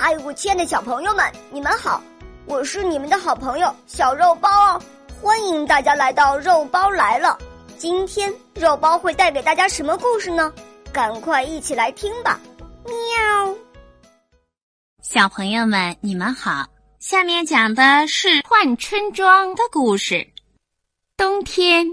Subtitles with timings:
[0.00, 2.00] 嗨，我亲爱的小朋友们，你们好！
[2.46, 4.80] 我是你们的好朋友小肉包哦，
[5.20, 7.36] 欢迎大家来到肉包来了。
[7.76, 10.54] 今天肉包会带给大家什么故事呢？
[10.92, 12.38] 赶快一起来听吧！
[12.84, 13.56] 喵。
[15.02, 16.64] 小朋友们，你们好，
[17.00, 20.24] 下面讲的是换春装的故事。
[21.16, 21.84] 冬天，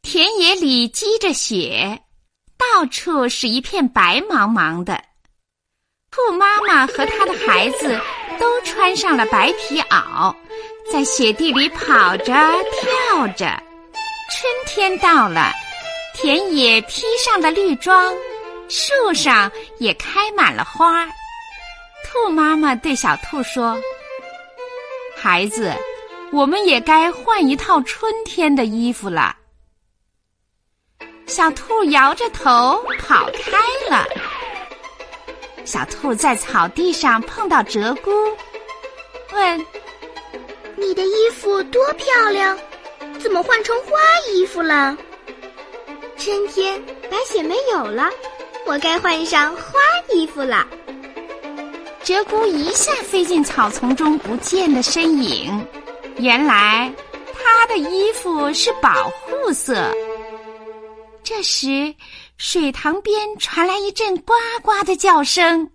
[0.00, 2.00] 田野里积着雪，
[2.56, 5.02] 到处是一片白茫茫的。
[6.12, 7.98] 兔妈妈和她的孩子
[8.38, 10.34] 都穿上了白皮袄，
[10.92, 12.34] 在雪地里跑着
[12.70, 13.46] 跳着。
[14.30, 15.50] 春天到了，
[16.14, 18.14] 田野披上了绿装，
[18.68, 21.06] 树上也开满了花。
[22.04, 23.80] 兔妈妈对小兔说
[25.16, 25.72] ：“孩子，
[26.30, 29.34] 我们也该换一套春天的衣服了。”
[31.26, 34.06] 小兔摇着头跑开了。
[35.64, 38.34] 小兔在草地上碰到鹧鸪，
[39.32, 39.66] 问
[40.76, 42.58] ：“你的衣服多漂亮，
[43.20, 43.92] 怎么换成花
[44.32, 44.96] 衣服了？”
[46.18, 48.10] 春天白雪没有了，
[48.66, 49.62] 我该换上花
[50.10, 50.66] 衣服了。
[52.04, 55.64] 鹧鸪一下飞进草丛中不见的身影，
[56.16, 56.92] 原来
[57.32, 59.90] 它的衣服是保护色。
[61.22, 61.94] 这时。
[62.44, 65.70] 水塘边传来一阵呱呱的叫声，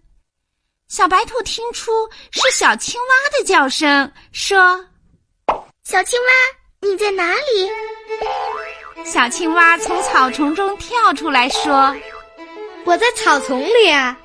[0.89, 1.89] 小白兔听出
[2.29, 4.85] 是小青蛙的叫声，说
[5.85, 6.27] ：“小青蛙，
[6.81, 7.71] 你在哪里？”
[9.09, 11.95] 小青蛙从草丛中跳出来说
[12.83, 14.15] ：“我在草丛里啊。”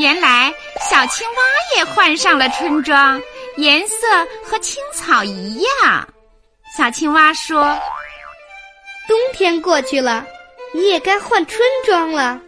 [0.00, 0.50] 原来
[0.90, 1.42] 小青蛙
[1.76, 3.20] 也换上了春装，
[3.58, 4.06] 颜色
[4.42, 6.08] 和青草一样。
[6.74, 7.78] 小青蛙说
[9.06, 10.26] ：“冬天过去了。”
[10.72, 12.40] 你也该换春装了，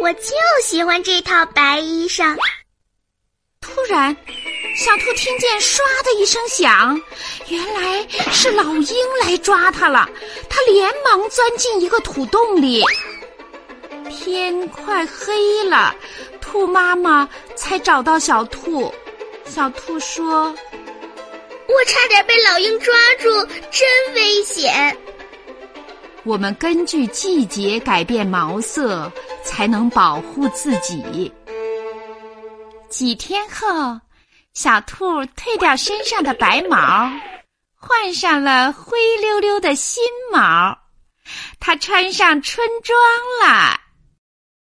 [0.00, 2.36] 我就喜欢这套白衣裳。
[3.60, 4.16] 突然，
[4.76, 7.00] 小兔听见“唰”的一声响，
[7.48, 10.08] 原来是老鹰来抓它了。
[10.48, 12.82] 它连忙钻进一个土洞里。
[14.10, 15.94] 天快黑了，
[16.40, 18.92] 兔妈妈才找到小兔。
[19.44, 20.46] 小兔说
[21.68, 24.96] ：“我差点被老鹰抓住，真危险。”
[26.24, 29.10] 我们根据季节改变毛色，
[29.42, 31.32] 才能保护自己。
[32.88, 34.00] 几天后，
[34.54, 37.10] 小兔褪掉身上的白毛，
[37.74, 40.78] 换上了灰溜溜的新毛，
[41.58, 42.96] 它穿上春装
[43.42, 43.80] 了。